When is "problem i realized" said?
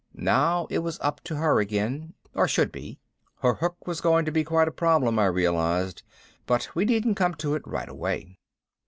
4.71-6.01